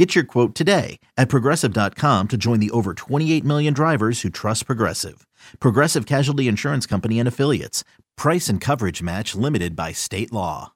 [0.00, 4.64] Get your quote today at progressive.com to join the over 28 million drivers who trust
[4.64, 5.26] Progressive.
[5.58, 7.84] Progressive Casualty Insurance Company and Affiliates.
[8.16, 10.72] Price and coverage match limited by state law.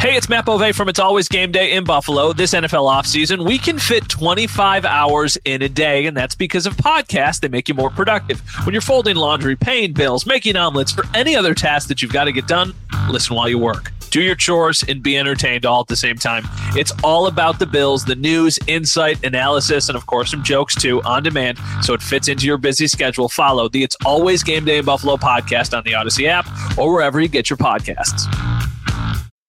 [0.00, 2.32] Hey, it's Matt Bove from It's Always Game Day in Buffalo.
[2.32, 6.76] This NFL offseason, we can fit 25 hours in a day, and that's because of
[6.76, 7.38] podcasts.
[7.38, 8.40] They make you more productive.
[8.64, 12.24] When you're folding laundry, paying bills, making omelets, or any other task that you've got
[12.24, 12.74] to get done,
[13.08, 16.44] listen while you work do your chores and be entertained all at the same time.
[16.74, 21.02] It's all about the Bills, the news, insight, analysis, and of course some jokes too
[21.02, 21.58] on demand.
[21.82, 23.28] So it fits into your busy schedule.
[23.28, 26.46] Follow the It's Always Game Day in Buffalo podcast on the Audacy app
[26.78, 28.24] or wherever you get your podcasts.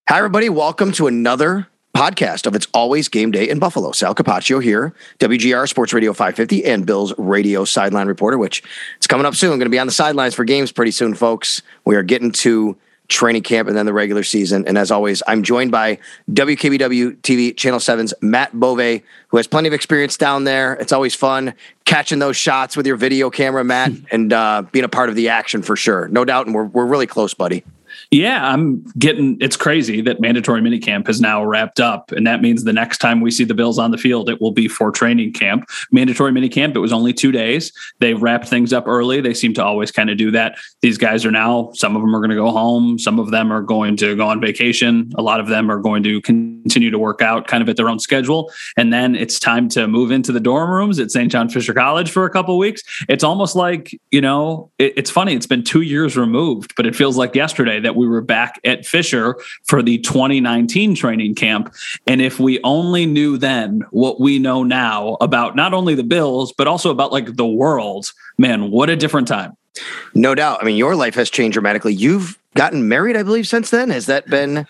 [0.09, 0.49] Hi, everybody.
[0.49, 3.91] Welcome to another podcast of It's Always Game Day in Buffalo.
[3.91, 8.63] Sal Capaccio here, WGR Sports Radio 550 and Bills Radio Sideline Reporter, which
[8.97, 9.51] it's coming up soon.
[9.51, 11.61] I'm going to be on the sidelines for games pretty soon, folks.
[11.85, 12.77] We are getting to
[13.09, 14.65] training camp and then the regular season.
[14.67, 15.97] And as always, I'm joined by
[16.31, 20.73] WKBW TV Channel 7's Matt Bove, who has plenty of experience down there.
[20.75, 21.53] It's always fun
[21.85, 25.29] catching those shots with your video camera, Matt, and uh, being a part of the
[25.29, 26.07] action for sure.
[26.07, 26.45] No doubt.
[26.45, 27.63] And we're, we're really close, buddy.
[28.11, 32.11] Yeah, I'm getting it's crazy that mandatory minicamp has now wrapped up.
[32.11, 34.51] And that means the next time we see the Bills on the field, it will
[34.51, 35.69] be for training camp.
[35.91, 37.71] Mandatory minicamp, it was only two days.
[37.99, 39.21] They wrapped things up early.
[39.21, 40.57] They seem to always kind of do that.
[40.81, 43.53] These guys are now, some of them are going to go home, some of them
[43.53, 46.97] are going to go on vacation, a lot of them are going to continue to
[46.97, 48.51] work out kind of at their own schedule.
[48.75, 51.31] And then it's time to move into the dorm rooms at St.
[51.31, 52.81] John Fisher College for a couple weeks.
[53.07, 56.95] It's almost like, you know, it, it's funny, it's been two years removed, but it
[56.95, 61.73] feels like yesterday that we were back at Fisher for the 2019 training camp.
[62.07, 66.53] And if we only knew then what we know now about not only the Bills,
[66.53, 69.55] but also about like the world, man, what a different time.
[70.15, 70.59] No doubt.
[70.61, 71.93] I mean, your life has changed dramatically.
[71.93, 73.89] You've gotten married, I believe, since then.
[73.91, 74.65] Has that been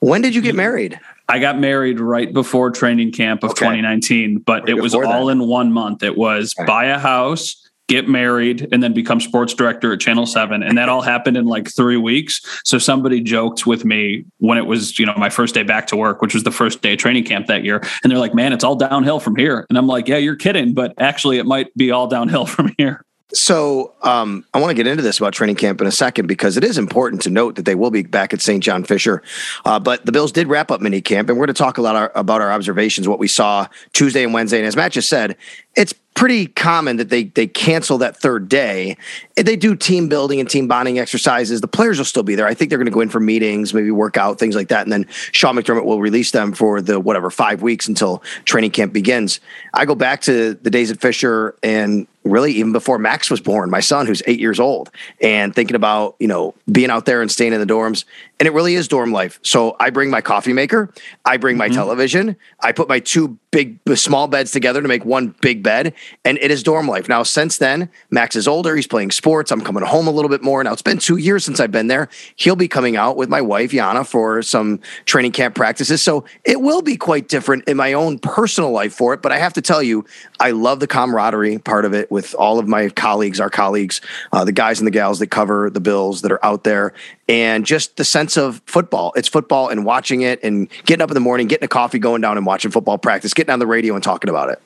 [0.00, 1.00] when did you get married?
[1.30, 3.60] I got married right before training camp of okay.
[3.60, 6.02] 2019, but right it was all in one month.
[6.02, 6.66] It was right.
[6.66, 10.88] buy a house, get married and then become sports director at channel 7 and that
[10.88, 15.04] all happened in like 3 weeks so somebody joked with me when it was you
[15.04, 17.64] know my first day back to work which was the first day training camp that
[17.64, 20.36] year and they're like man it's all downhill from here and i'm like yeah you're
[20.36, 24.74] kidding but actually it might be all downhill from here so um, I want to
[24.74, 27.56] get into this about training camp in a second because it is important to note
[27.56, 28.62] that they will be back at St.
[28.62, 29.22] John Fisher.
[29.64, 31.82] Uh, but the Bills did wrap up mini camp, and we're going to talk a
[31.82, 34.58] lot about our observations, what we saw Tuesday and Wednesday.
[34.58, 35.36] And as Matt just said,
[35.76, 38.96] it's pretty common that they they cancel that third day.
[39.34, 41.60] They do team building and team bonding exercises.
[41.60, 42.46] The players will still be there.
[42.46, 44.82] I think they're going to go in for meetings, maybe work out things like that,
[44.82, 48.92] and then Sean McDermott will release them for the whatever five weeks until training camp
[48.92, 49.40] begins.
[49.74, 53.70] I go back to the days at Fisher and really even before Max was born,
[53.70, 54.90] my son who's eight years old,
[55.20, 58.04] and thinking about you know being out there and staying in the dorms.
[58.40, 59.38] And it really is dorm life.
[59.42, 60.92] So I bring my coffee maker,
[61.24, 61.76] I bring my mm-hmm.
[61.76, 66.38] television, I put my two big small beds together to make one big bed, and
[66.38, 67.08] it is dorm life.
[67.08, 69.52] Now since then, Max is older, he's playing sports.
[69.52, 70.64] I'm coming home a little bit more.
[70.64, 72.08] Now it's been two years since I've been there.
[72.34, 76.02] He'll be coming out with my wife Yana for some training camp practices.
[76.02, 79.22] So it will be quite different in my own personal life for it.
[79.22, 80.04] But I have to tell you,
[80.40, 84.00] I love the camaraderie part of it with all of my colleagues, our colleagues,
[84.32, 86.94] uh, the guys and the gals that cover the Bills that are out there,
[87.28, 89.12] and just the sense of football.
[89.16, 92.22] It's football and watching it and getting up in the morning, getting a coffee, going
[92.22, 94.62] down and watching football practice, getting on the radio and talking about it.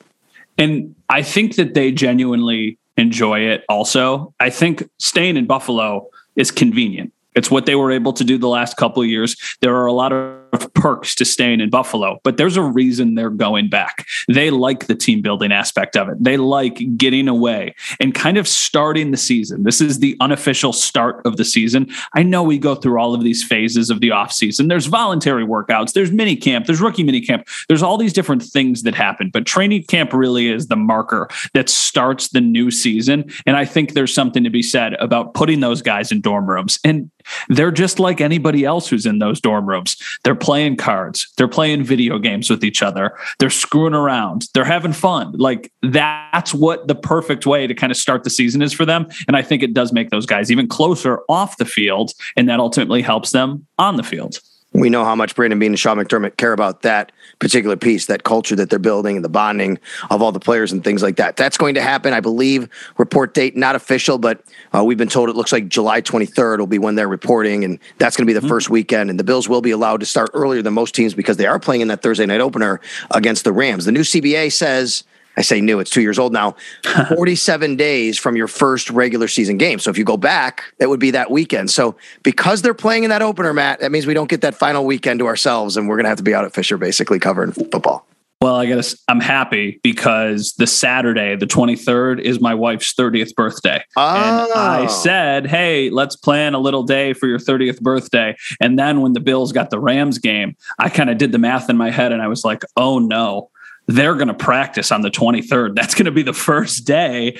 [0.57, 4.33] And I think that they genuinely enjoy it also.
[4.39, 7.11] I think staying in Buffalo is convenient.
[7.35, 9.35] It's what they were able to do the last couple of years.
[9.61, 13.29] There are a lot of perks to staying in Buffalo, but there's a reason they're
[13.29, 14.05] going back.
[14.27, 16.23] They like the team building aspect of it.
[16.23, 19.63] They like getting away and kind of starting the season.
[19.63, 21.89] This is the unofficial start of the season.
[22.13, 24.69] I know we go through all of these phases of the offseason.
[24.69, 28.83] There's voluntary workouts, there's mini camp, there's rookie mini camp, there's all these different things
[28.83, 33.29] that happen, but training camp really is the marker that starts the new season.
[33.45, 36.79] And I think there's something to be said about putting those guys in dorm rooms.
[36.83, 37.09] And
[37.49, 39.97] they're just like anybody else who's in those dorm rooms.
[40.23, 44.93] They're playing cards, they're playing video games with each other, they're screwing around, they're having
[44.93, 45.33] fun.
[45.33, 49.07] Like that's what the perfect way to kind of start the season is for them.
[49.27, 52.59] And I think it does make those guys even closer off the field, and that
[52.59, 54.39] ultimately helps them on the field.
[54.71, 58.23] We know how much Brandon Beane and Sean McDermott care about that particular piece, that
[58.23, 59.79] culture that they're building and the bonding
[60.11, 61.37] of all the players and things like that.
[61.37, 62.69] That's going to happen, I believe.
[62.97, 64.43] Report date not official, but
[64.75, 67.79] uh, we've been told it looks like July 23rd will be when they're reporting, and
[67.97, 68.49] that's going to be the mm-hmm.
[68.49, 69.09] first weekend.
[69.09, 71.59] And the Bills will be allowed to start earlier than most teams because they are
[71.59, 72.79] playing in that Thursday night opener
[73.11, 73.85] against the Rams.
[73.85, 75.03] The new CBA says
[75.39, 76.57] I say new, it's two years old now,
[77.15, 79.79] 47 days from your first regular season game.
[79.79, 81.71] So if you go back, it would be that weekend.
[81.71, 84.85] So because they're playing in that opener, Matt, that means we don't get that final
[84.85, 87.53] weekend to ourselves and we're going to have to be out at Fisher basically covering
[87.53, 88.05] football.
[88.41, 93.81] Well, I guess I'm happy because the Saturday, the 23rd, is my wife's 30th birthday.
[93.95, 94.15] Oh.
[94.15, 94.87] And I oh.
[94.87, 98.35] said, hey, let's plan a little day for your 30th birthday.
[98.61, 101.69] And then when the Bills got the Rams game, I kind of did the math
[101.69, 103.51] in my head and I was like, oh no,
[103.89, 105.75] they're going to practice on the 23rd.
[105.75, 107.39] That's going to be the first day.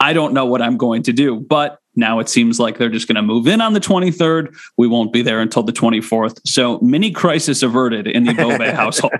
[0.00, 3.06] I don't know what I'm going to do, but now it seems like they're just
[3.06, 4.56] going to move in on the 23rd.
[4.78, 6.40] We won't be there until the 24th.
[6.46, 9.12] So mini crisis averted in the Bove household.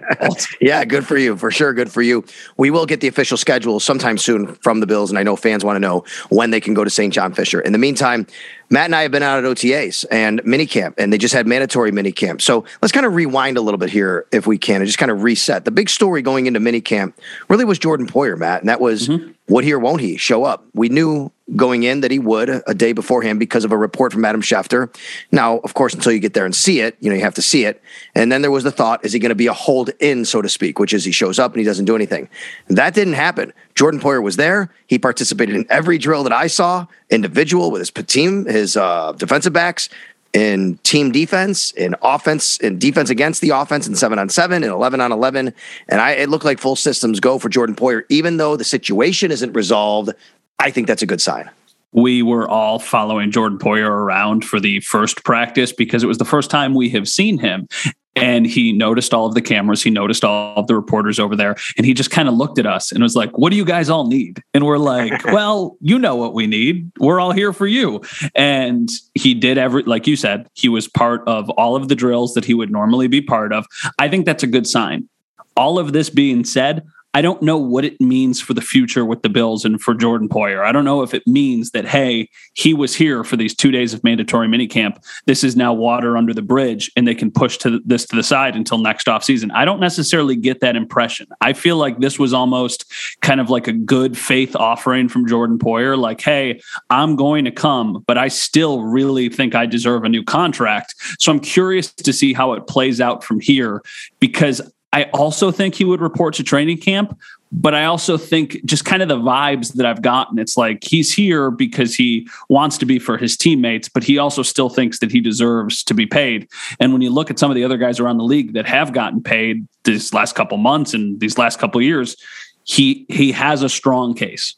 [0.63, 1.37] yeah, good for you.
[1.37, 1.75] For sure.
[1.75, 2.25] Good for you.
[2.57, 5.11] We will get the official schedule sometime soon from the Bills.
[5.11, 7.13] And I know fans want to know when they can go to St.
[7.13, 7.61] John Fisher.
[7.61, 8.27] In the meantime,
[8.73, 11.91] Matt and I have been out at OTAs and minicamp, and they just had mandatory
[11.91, 12.41] minicamp.
[12.41, 15.11] So let's kind of rewind a little bit here, if we can, and just kind
[15.11, 15.65] of reset.
[15.65, 17.15] The big story going into minicamp
[17.49, 19.33] really was Jordan Poyer, Matt, and that was mm-hmm.
[19.49, 20.65] would he or won't he show up?
[20.73, 24.25] We knew going in that he would a day beforehand because of a report from
[24.25, 24.95] Adam Schefter.
[25.33, 27.43] Now, of course, until you get there and see it, you know, you have to
[27.43, 27.83] see it.
[28.15, 30.43] And then there was the thought, is he going to be a hold in, so
[30.43, 32.29] to speak, which is he shows up and he doesn't do anything.
[32.69, 33.53] That didn't happen.
[33.75, 34.71] Jordan Poyer was there.
[34.87, 39.53] He participated in every drill that I saw, individual with his team, his uh, defensive
[39.53, 39.89] backs,
[40.33, 44.71] in team defense, in offense, in defense against the offense, in seven on seven, in
[44.71, 45.53] eleven on eleven,
[45.89, 48.03] and I it looked like full systems go for Jordan Poyer.
[48.09, 50.11] Even though the situation isn't resolved,
[50.59, 51.51] I think that's a good sign
[51.93, 56.25] we were all following Jordan Poyer around for the first practice because it was the
[56.25, 57.67] first time we have seen him
[58.17, 59.83] and he noticed all of the cameras.
[59.83, 61.57] He noticed all of the reporters over there.
[61.77, 63.89] And he just kind of looked at us and was like what do you guys
[63.89, 64.43] all need?
[64.55, 66.91] And we're like well you know what we need.
[66.99, 68.03] We're all here for you.
[68.35, 72.35] And he did every like you said he was part of all of the drills
[72.35, 73.67] that he would normally be part of.
[73.99, 75.09] I think that's a good sign.
[75.57, 79.23] All of this being said I don't know what it means for the future with
[79.23, 80.65] the Bills and for Jordan Poyer.
[80.65, 83.93] I don't know if it means that, hey, he was here for these two days
[83.93, 85.03] of mandatory minicamp.
[85.27, 88.23] This is now water under the bridge, and they can push to this to the
[88.23, 89.51] side until next offseason.
[89.53, 91.27] I don't necessarily get that impression.
[91.41, 92.85] I feel like this was almost
[93.23, 96.61] kind of like a good faith offering from Jordan Poyer, like, hey,
[96.91, 100.95] I'm going to come, but I still really think I deserve a new contract.
[101.19, 103.83] So I'm curious to see how it plays out from here
[104.21, 104.61] because
[104.93, 107.17] I also think he would report to training camp,
[107.53, 110.39] but I also think just kind of the vibes that I've gotten.
[110.39, 114.43] It's like he's here because he wants to be for his teammates, but he also
[114.43, 116.49] still thinks that he deserves to be paid.
[116.81, 118.93] And when you look at some of the other guys around the league that have
[118.93, 122.17] gotten paid these last couple months and these last couple years,
[122.65, 124.55] he he has a strong case.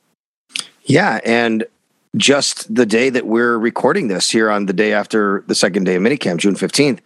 [0.84, 1.64] Yeah, and
[2.16, 5.94] just the day that we're recording this here on the day after the second day
[5.94, 7.00] of minicamp, June 15th,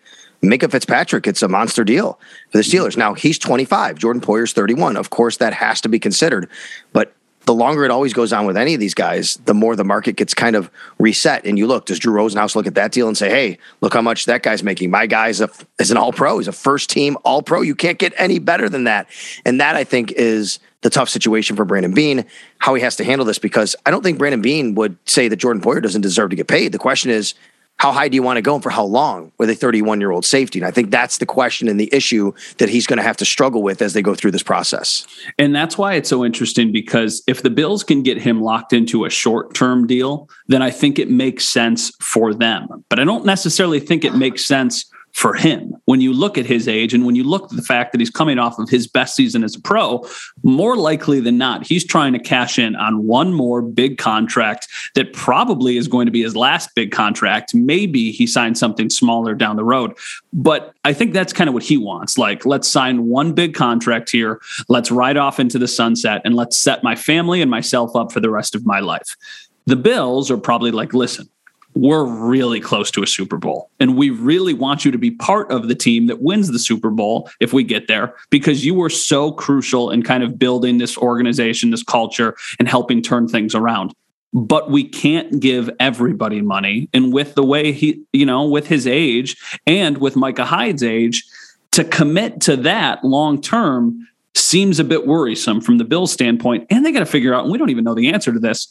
[0.50, 2.18] Minkah Fitzpatrick, it's a monster deal
[2.50, 2.84] for the mm-hmm.
[2.84, 2.96] Steelers.
[2.96, 4.96] Now he's 25, Jordan Poyer's 31.
[4.96, 6.48] Of course, that has to be considered.
[6.92, 7.12] But
[7.46, 10.16] the longer it always goes on with any of these guys, the more the market
[10.16, 11.46] gets kind of reset.
[11.46, 14.02] And you look, does Drew Rosenhaus look at that deal and say, hey, look how
[14.02, 14.90] much that guy's making?
[14.90, 15.48] My guy's a,
[15.78, 16.38] is an all pro.
[16.38, 17.62] He's a first team all pro.
[17.62, 19.06] You can't get any better than that.
[19.44, 22.24] And that, I think, is the tough situation for Brandon Beane,
[22.58, 25.36] how he has to handle this, because I don't think Brandon Beane would say that
[25.36, 26.72] Jordan Poyer doesn't deserve to get paid.
[26.72, 27.34] The question is,
[27.78, 30.10] how high do you want to go and for how long with a 31 year
[30.10, 30.58] old safety?
[30.58, 33.24] And I think that's the question and the issue that he's going to have to
[33.24, 35.06] struggle with as they go through this process.
[35.38, 39.04] And that's why it's so interesting because if the Bills can get him locked into
[39.04, 42.84] a short term deal, then I think it makes sense for them.
[42.88, 45.74] But I don't necessarily think it makes sense for him.
[45.86, 48.10] When you look at his age and when you look at the fact that he's
[48.10, 50.06] coming off of his best season as a pro,
[50.42, 55.14] more likely than not, he's trying to cash in on one more big contract that
[55.14, 57.54] probably is going to be his last big contract.
[57.54, 59.96] Maybe he signs something smaller down the road.
[60.34, 62.18] But I think that's kind of what he wants.
[62.18, 64.38] Like, let's sign one big contract here.
[64.68, 68.20] Let's ride off into the sunset and let's set my family and myself up for
[68.20, 69.16] the rest of my life.
[69.64, 71.30] The Bills are probably like, listen,
[71.76, 73.70] we're really close to a Super Bowl.
[73.78, 76.90] And we really want you to be part of the team that wins the Super
[76.90, 80.96] Bowl if we get there, because you were so crucial in kind of building this
[80.96, 83.92] organization, this culture, and helping turn things around.
[84.32, 86.88] But we can't give everybody money.
[86.94, 91.24] And with the way he, you know, with his age and with Micah Hyde's age,
[91.72, 96.66] to commit to that long term seems a bit worrisome from the Bills standpoint.
[96.70, 98.68] And they got to figure out, and we don't even know the answer to this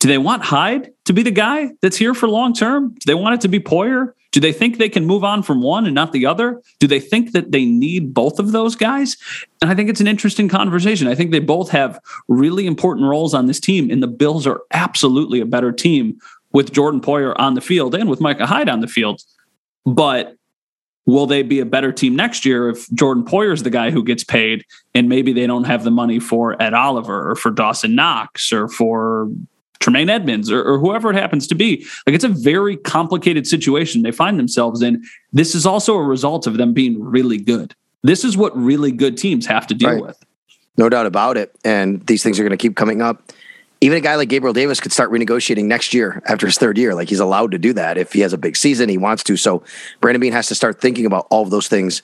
[0.00, 2.90] do they want Hyde to be the guy that's here for long term?
[2.90, 4.12] Do they want it to be Poyer?
[4.30, 6.62] Do they think they can move on from one and not the other?
[6.78, 9.16] Do they think that they need both of those guys?
[9.62, 11.08] And I think it's an interesting conversation.
[11.08, 14.60] I think they both have really important roles on this team, and the Bills are
[14.72, 16.18] absolutely a better team
[16.52, 19.22] with Jordan Poyer on the field and with Micah Hyde on the field.
[19.84, 20.36] But
[21.06, 24.04] will they be a better team next year if Jordan Poyer is the guy who
[24.04, 24.64] gets paid
[24.94, 28.68] and maybe they don't have the money for Ed Oliver or for Dawson Knox or
[28.68, 29.30] for
[29.80, 31.86] Tremaine Edmonds or, or, whoever it happens to be.
[32.06, 35.04] Like it's a very complicated situation they find themselves in.
[35.32, 37.74] This is also a result of them being really good.
[38.02, 40.02] This is what really good teams have to deal right.
[40.02, 40.24] with.
[40.76, 41.54] No doubt about it.
[41.64, 43.32] And these things are going to keep coming up.
[43.80, 46.94] Even a guy like Gabriel Davis could start renegotiating next year after his third year.
[46.94, 49.36] Like he's allowed to do that if he has a big season, he wants to.
[49.36, 49.62] So
[50.00, 52.02] Brandon Beane has to start thinking about all of those things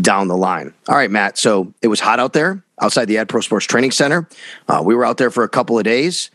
[0.00, 0.72] down the line.
[0.88, 1.36] All right, Matt.
[1.36, 4.28] So it was hot out there outside the Ad Pro Sports Training Center.
[4.68, 6.30] Uh, we were out there for a couple of days.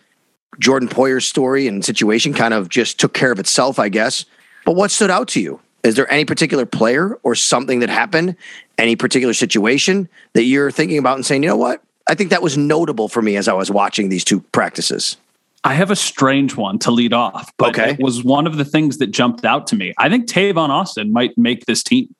[0.59, 4.25] Jordan Poyer's story and situation kind of just took care of itself, I guess.
[4.65, 5.59] But what stood out to you?
[5.83, 8.35] Is there any particular player or something that happened,
[8.77, 11.81] any particular situation that you're thinking about and saying, you know what?
[12.07, 15.17] I think that was notable for me as I was watching these two practices.
[15.63, 17.91] I have a strange one to lead off, but okay.
[17.91, 19.93] it was one of the things that jumped out to me.
[19.97, 22.13] I think Tavon Austin might make this team.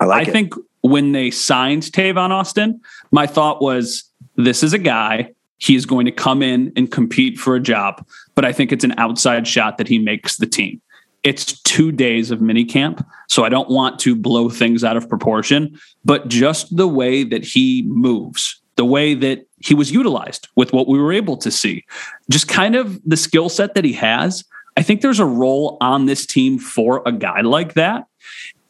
[0.00, 0.32] I like I it.
[0.32, 2.80] think when they signed Tavon Austin,
[3.10, 4.04] my thought was
[4.36, 8.06] this is a guy he is going to come in and compete for a job.
[8.34, 10.80] But I think it's an outside shot that he makes the team.
[11.24, 15.08] It's two days of mini camp, so I don't want to blow things out of
[15.08, 20.72] proportion, but just the way that he moves, the way that he was utilized with
[20.72, 21.84] what we were able to see,
[22.30, 24.44] just kind of the skill set that he has.
[24.76, 28.04] I think there's a role on this team for a guy like that.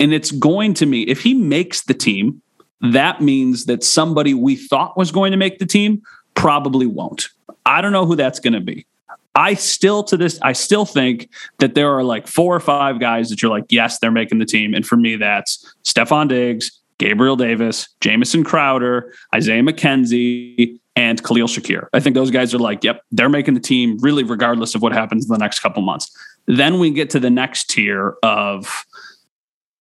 [0.00, 2.40] And it's going to me, if he makes the team,
[2.80, 6.02] that means that somebody we thought was going to make the team
[6.38, 7.28] probably won't.
[7.66, 8.87] I don't know who that's going to be.
[9.35, 11.28] I still to this, I still think
[11.59, 14.45] that there are like four or five guys that you're like, yes, they're making the
[14.45, 14.75] team.
[14.75, 21.88] And for me, that's Stefon Diggs, Gabriel Davis, Jamison Crowder, Isaiah McKenzie, and Khalil Shakir.
[21.92, 24.92] I think those guys are like, yep, they're making the team really regardless of what
[24.92, 26.11] happens in the next couple months.
[26.47, 28.85] Then we get to the next tier of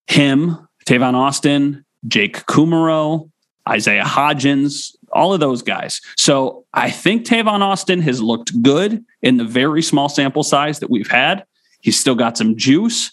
[0.08, 3.32] him, Tavon Austin, Jake Kumerow,
[3.68, 6.02] Isaiah Hodgins, all of those guys.
[6.18, 10.90] So I think Tavon Austin has looked good in the very small sample size that
[10.90, 11.46] we've had.
[11.82, 13.12] He's still got some juice.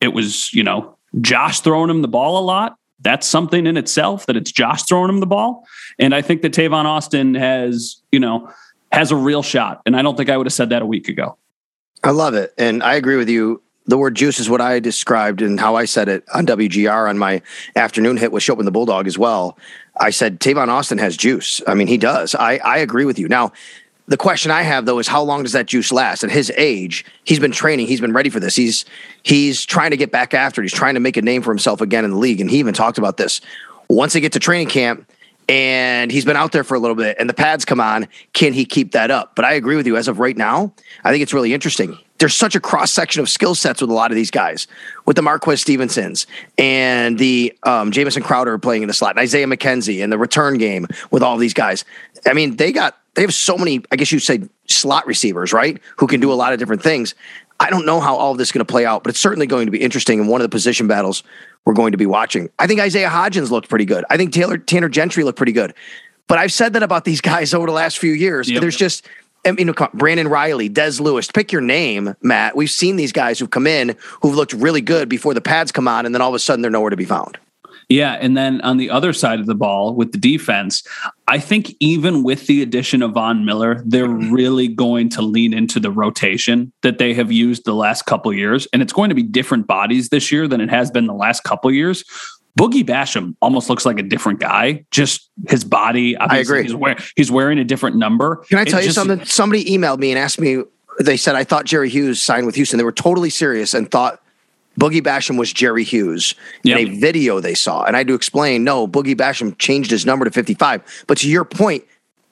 [0.00, 2.76] It was, you know, Josh throwing him the ball a lot.
[3.00, 5.66] That's something in itself that it's Josh throwing him the ball.
[5.98, 8.50] And I think that Tavon Austin has, you know,
[8.92, 9.82] has a real shot.
[9.86, 11.36] And I don't think I would have said that a week ago.
[12.04, 12.52] I love it.
[12.58, 15.86] And I agree with you the word juice is what I described and how I
[15.86, 17.42] said it on WGR on my
[17.74, 19.58] afternoon hit with Schopp the Bulldog as well.
[19.98, 21.60] I said Tavon Austin has juice.
[21.66, 22.34] I mean, he does.
[22.34, 23.28] I, I agree with you.
[23.28, 23.52] Now,
[24.08, 26.24] the question I have though is how long does that juice last?
[26.24, 28.56] At his age, he's been training, he's been ready for this.
[28.56, 28.84] He's
[29.22, 30.64] he's trying to get back after it.
[30.64, 32.40] He's trying to make a name for himself again in the league.
[32.40, 33.40] And he even talked about this.
[33.88, 35.10] Once they get to training camp,
[35.52, 38.54] and he's been out there for a little bit and the pads come on can
[38.54, 39.36] he keep that up?
[39.36, 39.96] But i agree with you.
[39.96, 40.72] As of right now
[41.04, 41.98] i think it's really interesting.
[42.18, 44.66] There's such a cross section of skill sets with a lot of these guys
[45.04, 49.46] with the marquez stevensons and the um, jamison crowder playing in the slot and isaiah
[49.46, 51.84] mckenzie and the return game with all these guys.
[52.26, 55.80] I mean they got they have so many i guess you'd say slot receivers right
[55.98, 57.14] who can do a lot of different things
[57.62, 59.46] I don't know how all of this is going to play out, but it's certainly
[59.46, 61.22] going to be interesting in one of the position battles
[61.64, 62.50] we're going to be watching.
[62.58, 64.04] I think Isaiah Hodgins looked pretty good.
[64.10, 65.72] I think Taylor Tanner Gentry looked pretty good.
[66.26, 68.50] But I've said that about these guys over the last few years.
[68.50, 68.60] Yep.
[68.60, 69.06] There's just
[69.44, 72.56] you know, Brandon Reilly, Dez Lewis, pick your name, Matt.
[72.56, 75.88] We've seen these guys who've come in who've looked really good before the pads come
[75.88, 77.38] on, and then all of a sudden they're nowhere to be found.
[77.92, 78.14] Yeah.
[78.14, 80.82] And then on the other side of the ball with the defense,
[81.28, 84.32] I think even with the addition of Von Miller, they're mm-hmm.
[84.32, 88.66] really going to lean into the rotation that they have used the last couple years.
[88.72, 91.44] And it's going to be different bodies this year than it has been the last
[91.44, 92.02] couple years.
[92.58, 94.86] Boogie Basham almost looks like a different guy.
[94.90, 96.16] Just his body.
[96.16, 96.62] I agree.
[96.62, 98.36] He's, wear, he's wearing a different number.
[98.48, 99.22] Can I tell you just, something?
[99.26, 100.62] Somebody emailed me and asked me.
[100.98, 102.78] They said I thought Jerry Hughes signed with Houston.
[102.78, 104.21] They were totally serious and thought
[104.78, 106.78] Boogie Basham was Jerry Hughes yep.
[106.78, 107.84] in a video they saw.
[107.84, 111.04] And I had to explain no, Boogie Basham changed his number to 55.
[111.06, 111.84] But to your point,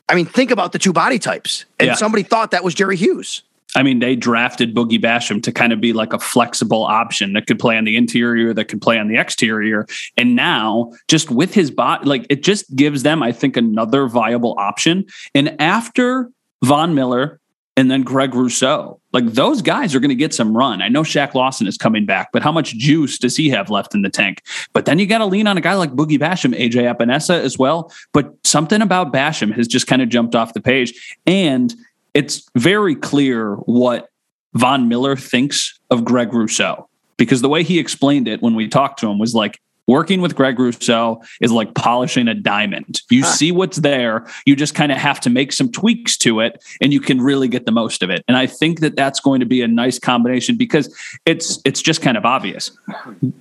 [0.09, 1.65] I mean, think about the two body types.
[1.79, 1.95] And yeah.
[1.95, 3.43] somebody thought that was Jerry Hughes.
[3.77, 7.47] I mean, they drafted Boogie Basham to kind of be like a flexible option that
[7.47, 9.87] could play on the interior, that could play on the exterior.
[10.17, 14.57] And now, just with his body, like it just gives them, I think, another viable
[14.59, 15.07] option.
[15.35, 16.31] And after
[16.65, 17.40] Von Miller
[17.77, 19.01] and then Greg Rousseau.
[19.13, 20.83] Like those guys are going to get some run.
[20.83, 23.95] I know Shaq Lawson is coming back, but how much juice does he have left
[23.95, 24.43] in the tank?
[24.73, 27.59] But then you got to lean on a guy like Boogie Basham, AJ Epenesa as
[27.59, 27.93] well.
[28.13, 31.19] But something about Basham has just kind of jumped off the page.
[31.27, 31.75] And
[32.15, 34.09] it's very clear what
[34.55, 38.99] Von Miller thinks of Greg Rousseau because the way he explained it when we talked
[39.01, 39.61] to him was like
[39.91, 43.03] working with Greg Rousseau is like polishing a diamond.
[43.11, 43.33] You huh.
[43.33, 46.93] see what's there, you just kind of have to make some tweaks to it and
[46.93, 48.25] you can really get the most of it.
[48.29, 52.03] And I think that that's going to be a nice combination because it's it's just
[52.03, 52.71] kind of obvious.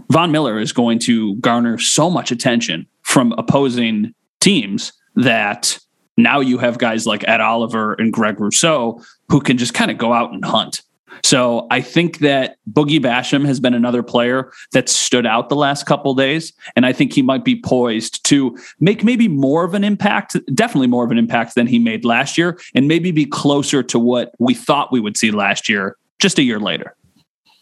[0.10, 5.77] Von Miller is going to garner so much attention from opposing teams that
[6.18, 10.00] now you have guys like Ed Oliver and Greg Rousseau who can just kind of
[10.00, 10.82] go out and hunt.
[11.24, 15.86] So I think that Boogie Basham has been another player that stood out the last
[15.86, 19.84] couple days, and I think he might be poised to make maybe more of an
[19.84, 23.84] impact, definitely more of an impact than he made last year, and maybe be closer
[23.84, 26.96] to what we thought we would see last year, just a year later.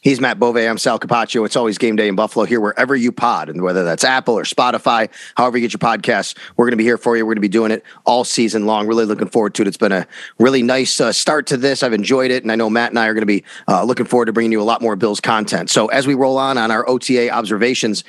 [0.02, 0.58] He's Matt Bove.
[0.58, 1.44] I'm Sal Capaccio.
[1.44, 4.44] It's always game day in Buffalo here, wherever you pod, and whether that's Apple or
[4.44, 7.26] Spotify, however you get your podcasts, we're going to be here for you.
[7.26, 8.86] We're going to be doing it all season long.
[8.86, 9.68] Really looking forward to it.
[9.68, 11.82] It's been a really nice uh, start to this.
[11.82, 14.06] I've enjoyed it, and I know Matt and I are going to be uh, looking
[14.06, 15.72] forward to bringing you a lot more Bills content.
[15.72, 18.04] So as we roll on on our OTA observations,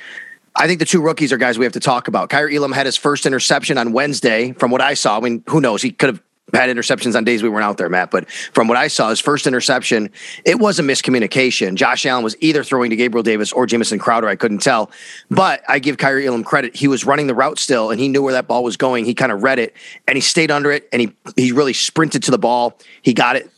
[0.55, 2.29] I think the two rookies are guys we have to talk about.
[2.29, 4.51] Kaiir Elam had his first interception on Wednesday.
[4.53, 5.81] From what I saw, I mean, who knows?
[5.81, 6.21] He could have
[6.53, 8.11] had interceptions on days we weren't out there, Matt.
[8.11, 10.09] But from what I saw, his first interception,
[10.45, 11.75] it was a miscommunication.
[11.75, 14.27] Josh Allen was either throwing to Gabriel Davis or Jamison Crowder.
[14.27, 14.91] I couldn't tell.
[15.29, 16.75] But I give Kaiir Elam credit.
[16.75, 19.05] He was running the route still and he knew where that ball was going.
[19.05, 19.75] He kind of read it
[20.07, 22.77] and he stayed under it and he he really sprinted to the ball.
[23.01, 23.49] He got it.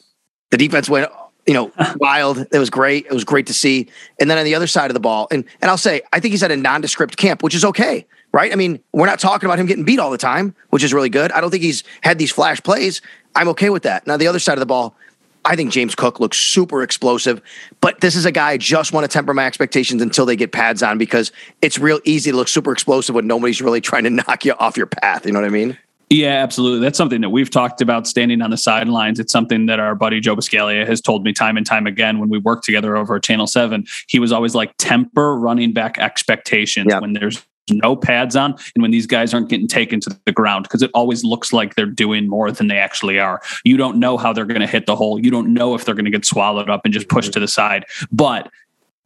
[0.50, 1.10] The defense went
[1.48, 2.46] you know, wild.
[2.52, 3.06] It was great.
[3.08, 3.90] It was great to see.
[4.20, 6.34] And then on the other side of the ball, and and I'll say, I think
[6.34, 8.52] he's at a nondescript camp, which is okay right?
[8.52, 11.10] I mean, we're not talking about him getting beat all the time, which is really
[11.10, 11.32] good.
[11.32, 13.02] I don't think he's had these flash plays.
[13.36, 14.08] I'm okay with that.
[14.08, 14.96] Now, the other side of the ball,
[15.44, 17.42] I think James Cook looks super explosive,
[17.80, 20.52] but this is a guy I just want to temper my expectations until they get
[20.52, 24.10] pads on because it's real easy to look super explosive when nobody's really trying to
[24.10, 25.26] knock you off your path.
[25.26, 25.78] You know what I mean?
[26.12, 26.82] Yeah, absolutely.
[26.82, 29.18] That's something that we've talked about standing on the sidelines.
[29.18, 32.28] It's something that our buddy Joe Buscaglia has told me time and time again when
[32.28, 33.86] we worked together over at Channel 7.
[34.08, 37.02] He was always like, temper running back expectations yep.
[37.02, 40.64] when there's no pads on and when these guys aren't getting taken to the ground
[40.64, 43.42] because it always looks like they're doing more than they actually are.
[43.64, 45.20] You don't know how they're going to hit the hole.
[45.20, 47.48] You don't know if they're going to get swallowed up and just pushed to the
[47.48, 47.86] side.
[48.12, 48.52] But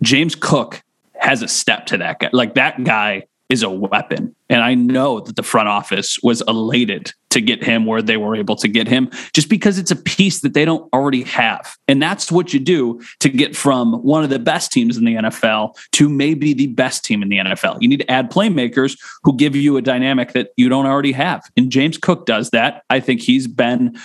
[0.02, 0.84] James Cook
[1.20, 2.30] has a step to that guy.
[2.34, 4.36] Like that guy is a weapon.
[4.50, 8.36] And I know that the front office was elated to get him where they were
[8.36, 11.78] able to get him just because it's a piece that they don't already have.
[11.88, 15.16] And that's what you do to get from one of the best teams in the
[15.16, 17.78] NFL to maybe the best team in the NFL.
[17.82, 21.44] You need to add playmakers who give you a dynamic that you don't already have.
[21.58, 22.84] And James Cook does that.
[22.90, 23.98] I think he's been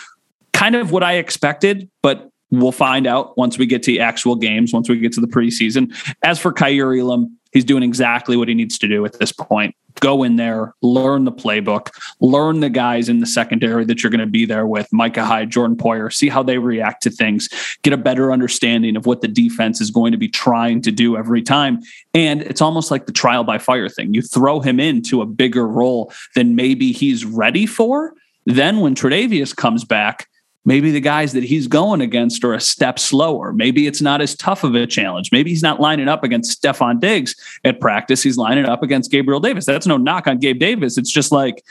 [0.53, 4.73] kind of what I expected, but we'll find out once we get to actual games,
[4.73, 5.95] once we get to the preseason.
[6.25, 9.75] As for Elam, He's doing exactly what he needs to do at this point.
[9.99, 14.21] Go in there, learn the playbook, learn the guys in the secondary that you're going
[14.21, 17.49] to be there with Micah Hyde, Jordan Poyer, see how they react to things,
[17.83, 21.17] get a better understanding of what the defense is going to be trying to do
[21.17, 21.81] every time.
[22.15, 24.15] And it's almost like the trial by fire thing.
[24.15, 28.15] You throw him into a bigger role than maybe he's ready for.
[28.47, 30.29] Then when Tre'Davious comes back,
[30.65, 33.53] Maybe the guys that he's going against are a step slower.
[33.53, 35.31] Maybe it's not as tough of a challenge.
[35.33, 38.23] Maybe he's not lining up against Stefon Diggs at practice.
[38.23, 39.65] He's lining up against Gabriel Davis.
[39.65, 40.99] That's no knock on Gabe Davis.
[40.99, 41.65] It's just like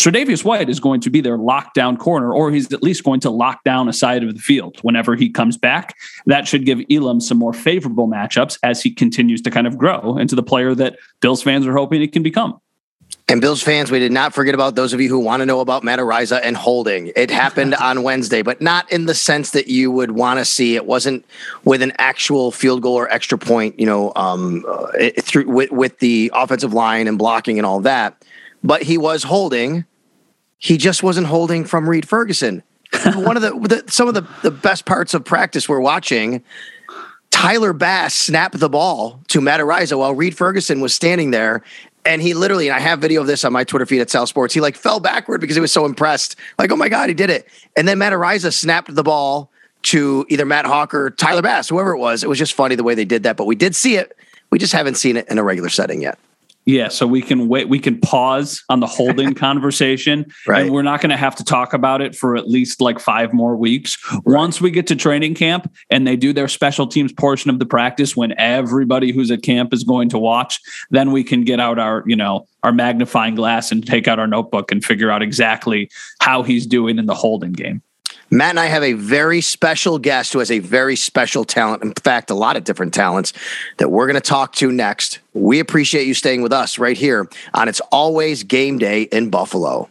[0.00, 3.28] Tre'Davious White is going to be their lockdown corner, or he's at least going to
[3.28, 5.94] lock down a side of the field whenever he comes back.
[6.24, 10.16] That should give Elam some more favorable matchups as he continues to kind of grow
[10.16, 12.58] into the player that Bills fans are hoping it can become.
[13.30, 15.60] And Bills fans, we did not forget about those of you who want to know
[15.60, 17.12] about Matt Araiza and holding.
[17.14, 20.74] It happened on Wednesday, but not in the sense that you would want to see.
[20.74, 21.24] It wasn't
[21.62, 26.00] with an actual field goal or extra point, you know, um, uh, through with, with
[26.00, 28.20] the offensive line and blocking and all that.
[28.64, 29.84] But he was holding.
[30.58, 32.64] He just wasn't holding from Reed Ferguson.
[33.14, 36.42] One of the, the some of the, the best parts of practice we're watching.
[37.30, 41.62] Tyler Bass snapped the ball to Matt Araiza while Reed Ferguson was standing there
[42.04, 44.26] and he literally, and I have video of this on my Twitter feed at Sal
[44.26, 44.54] Sports.
[44.54, 46.36] He like fell backward because he was so impressed.
[46.58, 47.48] Like, oh my God, he did it.
[47.76, 49.50] And then Matt Araiza snapped the ball
[49.82, 52.22] to either Matt Haack or Tyler Bass, whoever it was.
[52.22, 53.36] It was just funny the way they did that.
[53.36, 54.16] But we did see it.
[54.50, 56.18] We just haven't seen it in a regular setting yet.
[56.66, 57.68] Yeah, so we can wait.
[57.68, 60.62] We can pause on the holding conversation, right.
[60.62, 63.32] and we're not going to have to talk about it for at least like five
[63.32, 63.96] more weeks.
[64.12, 64.38] Right.
[64.38, 67.66] Once we get to training camp and they do their special teams portion of the
[67.66, 71.78] practice, when everybody who's at camp is going to watch, then we can get out
[71.78, 75.90] our you know our magnifying glass and take out our notebook and figure out exactly
[76.20, 77.82] how he's doing in the holding game.
[78.32, 81.82] Matt and I have a very special guest who has a very special talent.
[81.82, 83.32] In fact, a lot of different talents
[83.78, 85.18] that we're going to talk to next.
[85.34, 89.89] We appreciate you staying with us right here on It's Always Game Day in Buffalo.